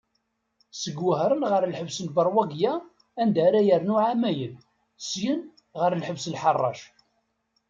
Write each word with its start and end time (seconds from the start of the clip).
Seg 0.81 0.97
Wahṛen 1.05 1.43
ɣer 1.51 1.63
lḥebs 1.71 1.97
n 2.05 2.07
Beṛwagiya 2.15 2.73
anda 3.21 3.39
ara 3.47 3.61
yernu 3.67 3.95
εamayen, 4.03 4.55
syin 5.09 5.41
ɣer 5.79 5.91
lḥebs 6.01 6.25
Lḥaṛṛac. 6.33 6.79